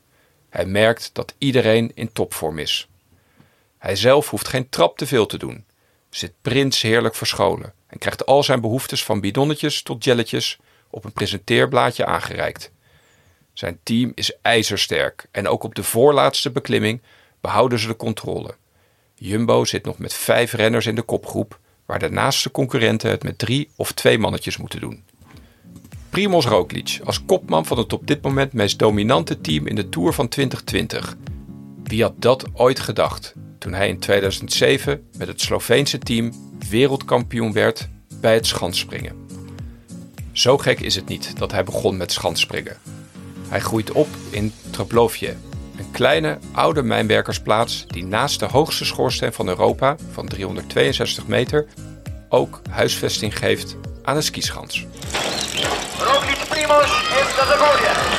Hij 0.49 0.65
merkt 0.65 1.09
dat 1.13 1.35
iedereen 1.37 1.91
in 1.95 2.11
topvorm 2.11 2.59
is. 2.59 2.87
Hij 3.77 3.95
zelf 3.95 4.29
hoeft 4.29 4.47
geen 4.47 4.69
trap 4.69 4.97
te 4.97 5.07
veel 5.07 5.25
te 5.25 5.37
doen, 5.37 5.65
zit 6.09 6.33
prins 6.41 6.81
heerlijk 6.81 7.15
verscholen 7.15 7.73
en 7.87 7.97
krijgt 7.97 8.25
al 8.25 8.43
zijn 8.43 8.61
behoeftes 8.61 9.03
van 9.03 9.19
bidonnetjes 9.19 9.81
tot 9.81 10.03
jelletjes 10.03 10.59
op 10.89 11.05
een 11.05 11.13
presenteerblaadje 11.13 12.05
aangereikt. 12.05 12.71
Zijn 13.53 13.79
team 13.83 14.11
is 14.15 14.33
ijzersterk 14.41 15.25
en 15.31 15.47
ook 15.47 15.63
op 15.63 15.75
de 15.75 15.83
voorlaatste 15.83 16.51
beklimming 16.51 17.01
behouden 17.41 17.79
ze 17.79 17.87
de 17.87 17.95
controle. 17.95 18.55
Jumbo 19.15 19.65
zit 19.65 19.85
nog 19.85 19.97
met 19.97 20.13
vijf 20.13 20.53
renners 20.53 20.85
in 20.85 20.95
de 20.95 21.01
kopgroep, 21.01 21.59
waar 21.85 21.99
de 21.99 22.09
naaste 22.09 22.51
concurrenten 22.51 23.09
het 23.09 23.23
met 23.23 23.37
drie 23.37 23.69
of 23.75 23.91
twee 23.91 24.17
mannetjes 24.17 24.57
moeten 24.57 24.79
doen. 24.79 25.03
Primoz 26.09 26.45
Roglic 26.45 26.99
als 27.03 27.25
kopman 27.25 27.65
van 27.65 27.77
het 27.77 27.93
op 27.93 28.07
dit 28.07 28.21
moment 28.21 28.53
meest 28.53 28.79
dominante 28.79 29.41
team 29.41 29.67
in 29.67 29.75
de 29.75 29.89
Tour 29.89 30.13
van 30.13 30.27
2020. 30.27 31.17
Wie 31.83 32.01
had 32.01 32.13
dat 32.17 32.45
ooit 32.53 32.79
gedacht 32.79 33.33
toen 33.59 33.73
hij 33.73 33.87
in 33.87 33.99
2007 33.99 35.07
met 35.17 35.27
het 35.27 35.41
Sloveense 35.41 35.99
team 35.99 36.33
wereldkampioen 36.69 37.53
werd 37.53 37.89
bij 38.21 38.33
het 38.33 38.47
schansspringen? 38.47 39.27
Zo 40.31 40.57
gek 40.57 40.79
is 40.79 40.95
het 40.95 41.07
niet 41.07 41.37
dat 41.37 41.51
hij 41.51 41.63
begon 41.63 41.97
met 41.97 42.11
schansspringen. 42.11 42.77
Hij 43.47 43.59
groeit 43.59 43.91
op 43.91 44.07
in 44.29 44.53
Treplovje, 44.69 45.35
een 45.77 45.91
kleine 45.91 46.37
oude 46.51 46.83
mijnwerkersplaats 46.83 47.85
die 47.87 48.05
naast 48.05 48.39
de 48.39 48.45
hoogste 48.45 48.85
schoorsteen 48.85 49.33
van 49.33 49.47
Europa 49.47 49.95
van 50.11 50.27
362 50.27 51.27
meter 51.27 51.67
ook 52.29 52.61
huisvesting 52.69 53.37
geeft 53.37 53.75
aan 54.03 54.15
een 54.15 54.23
skischans. 54.23 54.85
Roglic 55.99 56.47
Primos 56.49 57.07
en 57.19 57.27
Zagorja. 57.35 58.18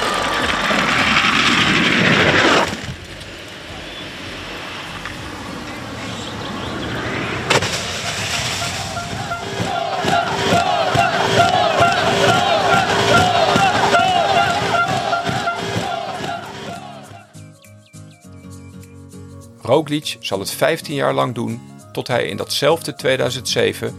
Roglic 19.70 20.16
zal 20.20 20.38
het 20.38 20.50
15 20.50 20.94
jaar 20.94 21.14
lang 21.14 21.34
doen 21.34 21.60
tot 21.92 22.06
hij 22.06 22.26
in 22.26 22.36
datzelfde 22.36 22.94
2007 22.94 23.96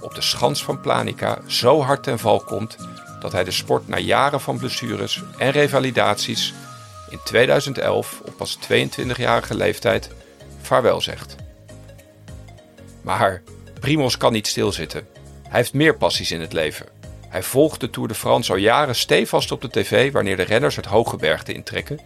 op 0.00 0.14
de 0.14 0.20
schans 0.22 0.64
van 0.64 0.80
Planica 0.80 1.38
zo 1.46 1.80
hard 1.80 2.02
ten 2.02 2.18
val 2.18 2.40
komt 2.40 2.76
dat 3.20 3.32
hij 3.32 3.44
de 3.44 3.50
sport 3.50 3.88
na 3.88 3.98
jaren 3.98 4.40
van 4.40 4.58
blessures 4.58 5.22
en 5.38 5.50
revalidaties 5.50 6.54
in 7.10 7.18
2011 7.24 8.20
op 8.24 8.36
pas 8.36 8.58
22-jarige 8.58 9.54
leeftijd 9.54 10.10
vaarwel 10.62 11.00
zegt. 11.00 11.36
Maar 13.02 13.42
Primos 13.80 14.16
kan 14.16 14.32
niet 14.32 14.46
stilzitten. 14.46 15.06
Hij 15.42 15.58
heeft 15.58 15.72
meer 15.72 15.96
passies 15.96 16.30
in 16.30 16.40
het 16.40 16.52
leven. 16.52 16.86
Hij 17.28 17.42
volgt 17.42 17.80
de 17.80 17.90
Tour 17.90 18.08
de 18.08 18.14
France 18.14 18.52
al 18.52 18.58
jaren 18.58 18.96
stevast 18.96 19.52
op 19.52 19.60
de 19.60 19.70
tv 19.70 20.12
wanneer 20.12 20.36
de 20.36 20.42
renners 20.42 20.76
het 20.76 20.86
hoge 20.86 21.16
bergte 21.16 21.52
intrekken 21.52 22.00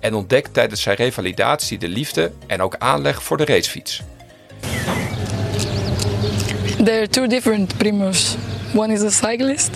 en 0.00 0.14
ontdekt 0.14 0.54
tijdens 0.54 0.82
zijn 0.82 0.96
revalidatie 0.96 1.78
de 1.78 1.88
liefde 1.88 2.32
en 2.46 2.62
ook 2.62 2.76
aanleg 2.78 3.22
voor 3.22 3.36
de 3.36 3.44
racefiets. 3.44 4.02
There 6.84 6.98
are 6.98 7.08
two 7.08 7.26
different 7.26 7.76
primos. 7.76 8.36
One 8.74 8.92
is 8.92 9.02
a 9.02 9.10
cyclist, 9.10 9.70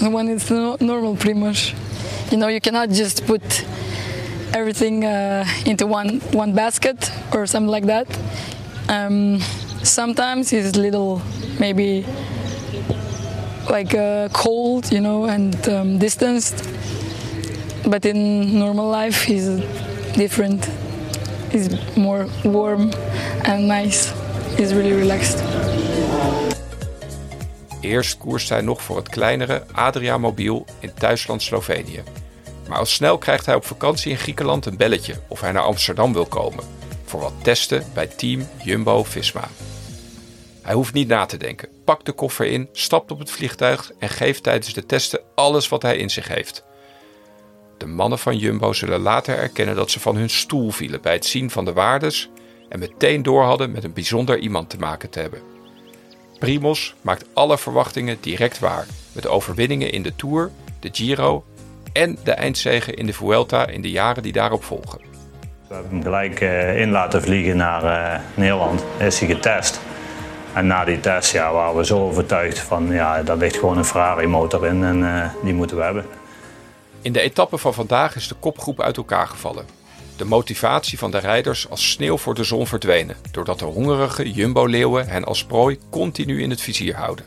and 0.00 0.14
one 0.14 0.34
is 0.34 0.48
no- 0.48 0.76
normal 0.78 1.14
primos. 1.14 1.74
You 2.28 2.36
know, 2.36 2.48
you 2.48 2.60
cannot 2.60 2.96
just 2.96 3.24
put 3.24 3.64
everything 4.50 5.04
uh, 5.04 5.46
into 5.64 5.86
one 5.86 6.20
one 6.32 6.52
basket 6.52 7.12
or 7.32 7.46
something 7.46 7.74
like 7.74 7.86
that. 7.86 8.06
Um, 8.88 9.40
sometimes 9.82 10.52
a 10.52 10.78
little 10.78 11.20
maybe 11.58 12.04
like 13.70 13.94
uh, 13.94 14.28
cold, 14.32 14.92
you 14.92 15.00
know, 15.00 15.24
and 15.24 15.68
um, 15.68 15.98
distanced. 15.98 16.62
But 17.88 18.04
in 18.04 18.58
normal 18.58 18.90
life, 18.90 19.32
he's 19.32 19.48
different. 20.16 20.68
He's 21.50 21.68
more 21.96 22.26
warm 22.42 22.90
and 23.42 23.66
nice. 23.66 24.12
He's 24.56 24.72
really 24.72 24.92
relaxed. 24.92 25.42
Eerst 27.80 28.18
koerst 28.18 28.48
hij 28.48 28.60
nog 28.60 28.82
voor 28.82 28.96
het 28.96 29.08
kleinere 29.08 29.64
Adria 29.72 30.18
Mobiel 30.18 30.64
in 30.80 30.94
thuisland 30.94 31.42
Slovenië. 31.42 32.02
Maar 32.68 32.78
al 32.78 32.86
snel 32.86 33.18
krijgt 33.18 33.46
hij 33.46 33.54
op 33.54 33.64
vakantie 33.64 34.10
in 34.10 34.18
Griekenland 34.18 34.66
een 34.66 34.76
belletje 34.76 35.14
of 35.28 35.40
hij 35.40 35.52
naar 35.52 35.62
Amsterdam 35.62 36.12
wil 36.12 36.26
komen. 36.26 36.64
Voor 37.04 37.20
wat 37.20 37.32
testen 37.42 37.84
bij 37.94 38.06
team 38.06 38.46
Jumbo-Visma. 38.62 39.48
Hij 40.62 40.74
hoeft 40.74 40.92
niet 40.92 41.08
na 41.08 41.26
te 41.26 41.36
denken, 41.36 41.68
pakt 41.84 42.06
de 42.06 42.12
koffer 42.12 42.46
in, 42.46 42.68
stapt 42.72 43.10
op 43.10 43.18
het 43.18 43.30
vliegtuig 43.30 43.92
en 43.98 44.08
geeft 44.08 44.42
tijdens 44.42 44.74
de 44.74 44.86
testen 44.86 45.20
alles 45.34 45.68
wat 45.68 45.82
hij 45.82 45.96
in 45.96 46.10
zich 46.10 46.28
heeft. 46.28 46.65
De 47.78 47.86
mannen 47.86 48.18
van 48.18 48.36
Jumbo 48.36 48.72
zullen 48.72 49.00
later 49.00 49.38
erkennen 49.38 49.74
dat 49.74 49.90
ze 49.90 50.00
van 50.00 50.16
hun 50.16 50.30
stoel 50.30 50.70
vielen 50.70 51.00
bij 51.00 51.12
het 51.12 51.26
zien 51.26 51.50
van 51.50 51.64
de 51.64 51.72
waardes 51.72 52.30
en 52.68 52.78
meteen 52.78 53.22
door 53.22 53.42
hadden 53.42 53.70
met 53.70 53.84
een 53.84 53.92
bijzonder 53.92 54.38
iemand 54.38 54.70
te 54.70 54.78
maken 54.78 55.10
te 55.10 55.20
hebben. 55.20 55.40
Primos 56.38 56.94
maakt 57.00 57.24
alle 57.32 57.58
verwachtingen 57.58 58.16
direct 58.20 58.58
waar, 58.58 58.86
met 59.12 59.26
overwinningen 59.26 59.92
in 59.92 60.02
de 60.02 60.16
Tour, 60.16 60.50
de 60.80 60.88
Giro 60.92 61.44
en 61.92 62.18
de 62.24 62.32
eindzege 62.32 62.94
in 62.94 63.06
de 63.06 63.12
Vuelta 63.12 63.66
in 63.66 63.82
de 63.82 63.90
jaren 63.90 64.22
die 64.22 64.32
daarop 64.32 64.64
volgen. 64.64 65.00
We 65.68 65.74
hebben 65.74 65.92
hem 65.92 66.02
gelijk 66.02 66.40
eh, 66.40 66.80
in 66.80 66.90
laten 66.90 67.22
vliegen 67.22 67.56
naar 67.56 67.84
eh, 67.84 68.20
Nederland. 68.34 68.84
Is 68.98 69.18
hij 69.18 69.28
getest. 69.28 69.80
En 70.52 70.66
na 70.66 70.84
die 70.84 71.00
test 71.00 71.32
ja, 71.32 71.52
waren 71.52 71.76
we 71.76 71.84
zo 71.84 71.98
overtuigd 71.98 72.58
van 72.58 72.88
ja, 72.90 73.22
daar 73.22 73.36
ligt 73.36 73.56
gewoon 73.56 73.78
een 73.78 73.84
Ferrari 73.84 74.26
motor 74.26 74.66
in 74.66 74.84
en 74.84 75.04
eh, 75.04 75.30
die 75.42 75.54
moeten 75.54 75.76
we 75.76 75.82
hebben. 75.82 76.04
In 77.06 77.12
de 77.12 77.20
etappe 77.20 77.58
van 77.58 77.74
vandaag 77.74 78.16
is 78.16 78.28
de 78.28 78.34
kopgroep 78.34 78.80
uit 78.80 78.96
elkaar 78.96 79.26
gevallen. 79.26 79.66
De 80.16 80.24
motivatie 80.24 80.98
van 80.98 81.10
de 81.10 81.18
rijders 81.18 81.70
als 81.70 81.90
sneeuw 81.90 82.16
voor 82.16 82.34
de 82.34 82.44
zon 82.44 82.66
verdwenen, 82.66 83.16
doordat 83.30 83.58
de 83.58 83.64
hongerige 83.64 84.32
Jumbo-leeuwen 84.32 85.08
hen 85.08 85.24
als 85.24 85.44
prooi 85.44 85.78
continu 85.90 86.42
in 86.42 86.50
het 86.50 86.60
vizier 86.60 86.96
houden. 86.96 87.24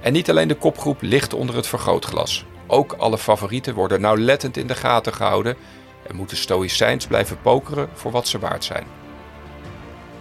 En 0.00 0.12
niet 0.12 0.30
alleen 0.30 0.48
de 0.48 0.54
kopgroep 0.54 1.02
ligt 1.02 1.34
onder 1.34 1.56
het 1.56 1.66
vergrootglas. 1.66 2.44
Ook 2.66 2.92
alle 2.92 3.18
favorieten 3.18 3.74
worden 3.74 4.00
nauwlettend 4.00 4.56
in 4.56 4.66
de 4.66 4.74
gaten 4.74 5.14
gehouden 5.14 5.56
en 6.06 6.16
moeten 6.16 6.36
stoïcijns 6.36 7.06
blijven 7.06 7.40
pokeren 7.40 7.88
voor 7.94 8.10
wat 8.10 8.28
ze 8.28 8.38
waard 8.38 8.64
zijn. 8.64 8.86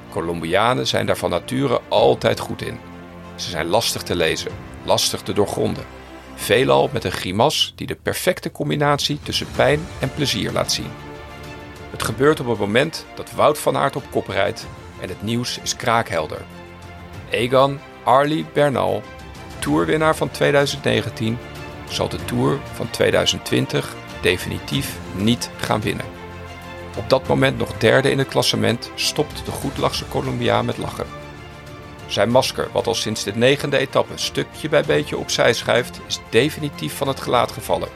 Colombianen 0.09 0.87
zijn 0.87 1.05
daar 1.05 1.17
van 1.17 1.29
nature 1.29 1.81
altijd 1.87 2.39
goed 2.39 2.61
in. 2.61 2.79
Ze 3.35 3.49
zijn 3.49 3.67
lastig 3.67 4.01
te 4.01 4.15
lezen, 4.15 4.51
lastig 4.85 5.21
te 5.21 5.33
doorgronden. 5.33 5.85
Veelal 6.35 6.89
met 6.93 7.03
een 7.03 7.11
grimas 7.11 7.73
die 7.75 7.87
de 7.87 7.95
perfecte 7.95 8.51
combinatie 8.51 9.19
tussen 9.23 9.47
pijn 9.55 9.87
en 9.99 10.13
plezier 10.13 10.51
laat 10.51 10.71
zien. 10.71 10.91
Het 11.91 12.03
gebeurt 12.03 12.39
op 12.39 12.47
het 12.47 12.59
moment 12.59 13.05
dat 13.15 13.31
Wout 13.31 13.59
van 13.59 13.77
Aert 13.77 13.95
op 13.95 14.03
kop 14.11 14.27
rijdt 14.27 14.67
en 15.01 15.09
het 15.09 15.21
nieuws 15.21 15.59
is 15.63 15.75
kraakhelder. 15.75 16.41
Egan 17.29 17.79
Arlie 18.03 18.45
Bernal, 18.53 19.03
toerwinnaar 19.59 20.15
van 20.15 20.31
2019, 20.31 21.37
zal 21.89 22.09
de 22.09 22.25
Tour 22.25 22.59
van 22.73 22.89
2020 22.89 23.95
definitief 24.21 24.97
niet 25.15 25.49
gaan 25.57 25.81
winnen. 25.81 26.05
Op 26.97 27.09
dat 27.09 27.27
moment 27.27 27.57
nog 27.57 27.77
derde 27.77 28.11
in 28.11 28.17
het 28.17 28.27
klassement 28.27 28.91
stopt 28.95 29.45
de 29.45 29.51
goedlachse 29.51 30.07
Colombiaan 30.07 30.65
met 30.65 30.77
lachen. 30.77 31.24
Zijn 32.07 32.29
masker, 32.29 32.67
wat 32.71 32.87
al 32.87 32.95
sinds 32.95 33.23
de 33.23 33.35
negende 33.35 33.77
etappe 33.77 34.13
stukje 34.15 34.69
bij 34.69 34.83
beetje 34.83 35.17
opzij 35.17 35.53
schuift, 35.53 35.99
is 36.07 36.19
definitief 36.29 36.93
van 36.93 37.07
het 37.07 37.19
gelaat 37.19 37.51
gevallen. 37.51 37.89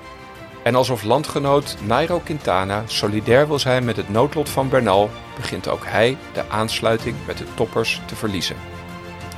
En 0.63 0.75
alsof 0.75 1.03
landgenoot 1.03 1.75
Nairo 1.85 2.19
Quintana 2.19 2.83
solidair 2.85 3.47
wil 3.47 3.59
zijn 3.59 3.85
met 3.85 3.95
het 3.95 4.09
noodlot 4.09 4.49
van 4.49 4.69
Bernal, 4.69 5.09
begint 5.35 5.67
ook 5.67 5.85
hij 5.85 6.17
de 6.33 6.49
aansluiting 6.49 7.15
met 7.25 7.37
de 7.37 7.45
toppers 7.53 8.01
te 8.05 8.15
verliezen. 8.15 8.55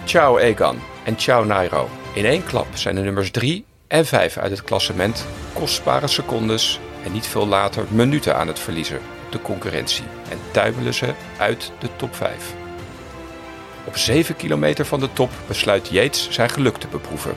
Ciao 0.06 0.38
Egan 0.38 0.80
en 1.04 1.20
ciao 1.20 1.44
Nairo. 1.44 1.90
In 2.14 2.26
één 2.26 2.44
klap 2.44 2.68
zijn 2.74 2.96
de 2.96 3.02
nummers 3.02 3.32
3 3.32 3.66
en 3.88 4.06
5 4.06 4.38
uit 4.38 4.52
het 4.52 4.64
klassement 4.64 5.26
kostbare 5.54 6.08
secondes 6.08 6.80
en 7.04 7.12
niet 7.12 7.28
veel 7.28 7.48
later 7.48 7.86
minuten 7.90 8.36
aan 8.36 8.48
het 8.48 8.60
verliezen 8.60 9.00
de 9.32 9.42
concurrentie 9.42 10.04
en 10.30 10.38
tuimelen 10.52 10.94
ze 10.94 11.14
uit 11.38 11.72
de 11.80 11.90
top 11.96 12.16
5. 12.16 12.61
Op 13.86 13.98
7 13.98 14.36
kilometer 14.36 14.86
van 14.86 15.00
de 15.00 15.14
top 15.14 15.32
besluit 15.48 15.88
Yates 15.88 16.30
zijn 16.30 16.50
geluk 16.50 16.78
te 16.78 16.88
beproeven. 16.88 17.36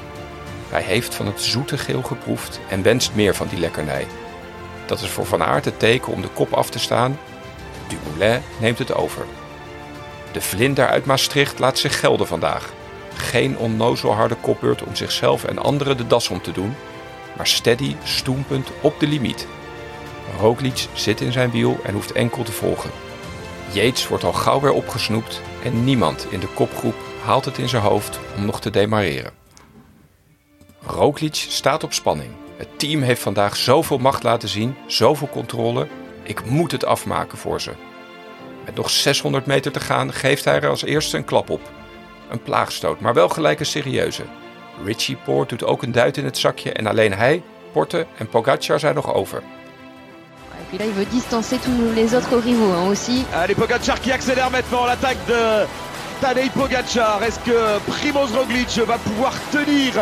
Hij 0.69 0.83
heeft 0.83 1.15
van 1.15 1.27
het 1.27 1.41
zoete 1.41 1.79
geel 1.79 2.03
geproefd 2.03 2.61
en 2.69 2.83
wenst 2.83 3.15
meer 3.15 3.35
van 3.35 3.47
die 3.49 3.59
lekkernij. 3.59 4.07
Dat 4.87 5.01
is 5.01 5.09
voor 5.09 5.27
Van 5.27 5.43
Aert 5.43 5.65
het 5.65 5.79
teken 5.79 6.13
om 6.13 6.21
de 6.23 6.29
kop 6.29 6.53
af 6.53 6.71
te 6.71 6.79
staan. 6.79 7.19
Dumoulin 7.89 8.43
neemt 8.61 8.79
het 8.79 8.95
over. 8.95 9.25
De 10.33 10.41
vlinder 10.41 10.87
uit 10.87 11.05
Maastricht 11.05 11.59
laat 11.59 11.79
zich 11.79 12.01
gelden 12.01 12.27
vandaag. 12.27 12.73
Geen 13.15 13.59
onnozel 13.59 14.13
harde 14.15 14.35
kopbeurt 14.35 14.83
om 14.83 14.95
zichzelf 14.95 15.45
en 15.45 15.59
anderen 15.59 15.97
de 15.97 16.07
das 16.07 16.29
om 16.29 16.43
te 16.43 16.53
doen, 16.53 16.75
maar 17.37 17.47
steady, 17.47 17.97
stoempend 18.03 18.69
op 18.81 19.01
de 19.01 19.07
limiet. 19.07 19.47
Roglic 20.39 20.87
zit 20.93 21.21
in 21.21 21.33
zijn 21.33 21.51
wiel 21.51 21.81
en 21.85 21.95
hoeft 21.95 22.13
enkel 22.13 22.43
te 22.43 22.53
volgen. 22.53 22.91
Yates 23.73 24.09
wordt 24.09 24.25
al 24.25 24.33
gauw 24.33 24.61
weer 24.61 24.73
opgesnoept 24.73 25.41
en 25.65 25.85
niemand 25.85 26.27
in 26.31 26.41
de 26.41 26.49
kopgroep 26.49 26.95
haalt 27.25 27.45
het 27.45 27.59
in 27.59 27.69
zijn 27.69 27.83
hoofd 27.83 28.21
om 28.37 28.45
nog 28.45 28.61
te 28.61 28.71
demareren. 28.71 29.33
Roglic 30.87 31.35
staat 31.35 31.85
op 31.85 31.93
spanning. 31.93 32.31
Het 32.57 32.79
team 32.79 33.03
heeft 33.03 33.23
vandaag 33.23 33.57
zoveel 33.57 33.99
macht 33.99 34.23
laten 34.23 34.49
zien, 34.49 34.77
zoveel 34.87 35.29
controle. 35.29 35.87
Ik 36.23 36.45
moet 36.45 36.73
het 36.73 36.85
afmaken 36.85 37.39
voor 37.39 37.61
ze. 37.61 37.73
Met 38.65 38.75
nog 38.75 38.91
600 38.91 39.47
meter 39.47 39.73
te 39.73 39.81
gaan 39.81 40.13
geeft 40.13 40.45
hij 40.45 40.61
er 40.61 40.69
als 40.69 40.85
eerste 40.85 41.17
een 41.17 41.25
klap 41.25 41.51
op. 41.51 41.73
Een 42.31 42.43
plaagstoot, 42.43 43.01
maar 43.01 43.15
wel 43.15 43.29
gelijk 43.29 43.61
een 43.61 43.67
serieuze. 43.67 44.25
Richie 44.85 45.17
Poort 45.17 45.49
doet 45.49 45.65
ook 45.65 45.83
een 45.83 45.93
duit 45.93 46.17
in 46.17 46.25
het 46.25 46.39
zakje 46.39 46.73
en 46.73 46.87
alleen 46.87 47.13
hij, 47.13 47.43
Porte 47.73 48.07
en 48.17 48.29
Pogacar 48.29 48.81
zijn 48.81 48.95
nog 48.95 49.15
over. 49.15 49.43
Puis 50.75 50.85
là, 50.85 50.93
il 50.93 50.99
veut 50.99 51.05
distancer 51.05 51.57
tous 51.59 51.95
les 51.95 52.17
autres 52.17 52.37
rivaux 52.37 52.73
hein, 52.73 52.89
aussi. 52.91 53.25
Allez, 53.33 53.55
Pogacar 53.55 54.01
qui 54.01 54.11
accélère 54.11 54.51
maintenant 54.51 54.87
l'attaque 54.87 55.25
de 55.29 55.65
Tadej 56.21 56.51
Pogacar. 56.51 57.23
Est-ce 57.23 57.39
que 57.39 57.79
Primoz 57.87 58.37
Roglic 58.37 58.77
va 58.85 58.99
pouvoir 58.99 59.33
tenir 59.53 59.93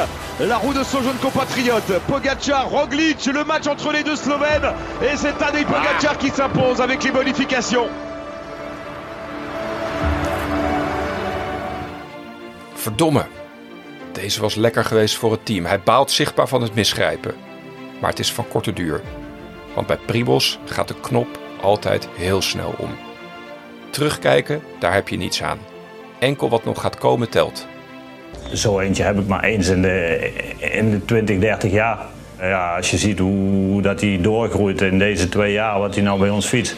la 0.40 0.56
roue 0.56 0.72
de 0.72 0.82
son 0.82 1.02
jeune 1.02 1.18
compatriote? 1.20 2.00
Pogacar, 2.08 2.70
Roglic, 2.70 3.26
le 3.26 3.44
match 3.44 3.66
entre 3.66 3.92
les 3.92 4.02
deux 4.02 4.16
Slovènes. 4.16 4.72
Et 5.02 5.14
c'est 5.14 5.36
Tadej 5.36 5.66
Pogacar 5.66 6.16
qui 6.16 6.30
s'impose 6.30 6.80
avec 6.80 7.04
les 7.04 7.12
modifications. 7.12 7.88
Verdomme. 12.76 13.26
Deze 14.12 14.40
was 14.40 14.54
lekker 14.54 14.84
geweest 14.84 15.16
voor 15.16 15.32
het 15.32 15.46
team. 15.46 15.64
Hij 15.64 15.80
baalt 15.80 16.10
zichtbaar 16.10 16.48
van 16.48 16.62
het 16.62 16.74
misgrijpen. 16.74 17.34
Maar 18.00 18.10
het 18.10 18.18
is 18.18 18.32
van 18.32 18.48
korte 18.48 18.72
duur. 18.72 19.02
Want 19.74 19.86
bij 19.86 19.98
Pribos 20.06 20.58
gaat 20.64 20.88
de 20.88 21.00
knop 21.00 21.38
altijd 21.60 22.08
heel 22.16 22.42
snel 22.42 22.74
om. 22.78 22.90
Terugkijken, 23.90 24.62
daar 24.78 24.94
heb 24.94 25.08
je 25.08 25.16
niets 25.16 25.42
aan. 25.42 25.58
Enkel 26.18 26.48
wat 26.48 26.64
nog 26.64 26.80
gaat 26.80 26.98
komen 26.98 27.28
telt. 27.28 27.66
Zo 28.52 28.78
eentje 28.78 29.02
heb 29.02 29.18
ik 29.18 29.26
maar 29.26 29.44
eens 29.44 29.68
in 29.68 29.82
de, 29.82 30.30
in 30.58 30.90
de 30.90 31.04
20, 31.04 31.38
30 31.38 31.70
jaar. 31.70 31.98
Ja, 32.40 32.76
als 32.76 32.90
je 32.90 32.98
ziet 32.98 33.18
hoe 33.18 33.82
dat 33.82 34.00
hij 34.00 34.18
doorgroeit 34.20 34.80
in 34.80 34.98
deze 34.98 35.28
twee 35.28 35.52
jaar, 35.52 35.78
wat 35.78 35.94
hij 35.94 36.04
nou 36.04 36.18
bij 36.18 36.30
ons 36.30 36.46
fietst. 36.46 36.76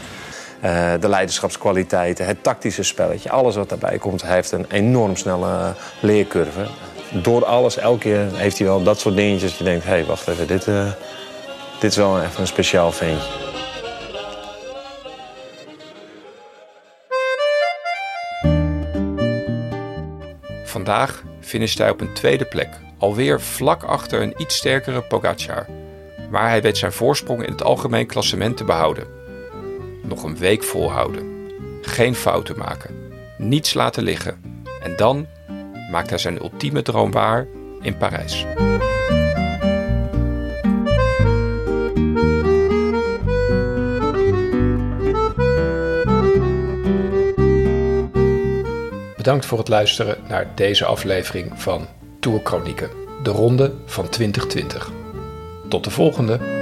Uh, 0.64 0.92
de 1.00 1.08
leiderschapskwaliteiten, 1.08 2.26
het 2.26 2.42
tactische 2.42 2.82
spelletje, 2.82 3.30
alles 3.30 3.56
wat 3.56 3.68
daarbij 3.68 3.98
komt. 3.98 4.22
Hij 4.22 4.34
heeft 4.34 4.52
een 4.52 4.66
enorm 4.70 5.16
snelle 5.16 5.74
leercurve. 6.00 6.66
Door 7.10 7.44
alles, 7.44 7.76
elke 7.76 7.98
keer 7.98 8.26
heeft 8.32 8.58
hij 8.58 8.66
wel 8.66 8.82
dat 8.82 9.00
soort 9.00 9.16
dingetjes 9.16 9.50
dat 9.50 9.58
je 9.58 9.64
denkt... 9.64 9.84
hé, 9.84 9.90
hey, 9.90 10.04
wacht 10.04 10.28
even, 10.28 10.46
dit, 10.46 10.66
uh, 10.66 10.86
dit 11.84 11.92
is 11.92 11.98
wel 11.98 12.22
even 12.22 12.40
een 12.40 12.46
speciaal 12.46 12.92
ventje. 12.92 13.32
Vandaag 20.64 21.22
finisht 21.40 21.78
hij 21.78 21.90
op 21.90 22.00
een 22.00 22.12
tweede 22.12 22.44
plek, 22.44 22.68
alweer 22.98 23.40
vlak 23.40 23.82
achter 23.82 24.22
een 24.22 24.34
iets 24.36 24.56
sterkere 24.56 25.02
Pogacar. 25.02 25.66
Maar 26.30 26.48
hij 26.48 26.62
weet 26.62 26.78
zijn 26.78 26.92
voorsprong 26.92 27.44
in 27.44 27.52
het 27.52 27.62
algemeen 27.62 28.06
klassement 28.06 28.56
te 28.56 28.64
behouden. 28.64 29.06
Nog 30.02 30.22
een 30.22 30.38
week 30.38 30.62
volhouden. 30.62 31.50
Geen 31.82 32.14
fouten 32.14 32.58
maken. 32.58 33.12
Niets 33.38 33.74
laten 33.74 34.02
liggen. 34.02 34.62
En 34.82 34.96
dan 34.96 35.26
maakt 35.90 36.10
hij 36.10 36.18
zijn 36.18 36.42
ultieme 36.42 36.82
droom 36.82 37.10
waar 37.10 37.46
in 37.80 37.96
Parijs. 37.96 38.46
Bedankt 49.24 49.46
voor 49.46 49.58
het 49.58 49.68
luisteren 49.68 50.16
naar 50.28 50.52
deze 50.54 50.84
aflevering 50.84 51.52
van 51.54 51.86
Tourchronieken, 52.20 52.90
de 53.22 53.30
ronde 53.30 53.72
van 53.86 54.08
2020. 54.08 54.90
Tot 55.68 55.84
de 55.84 55.90
volgende! 55.90 56.53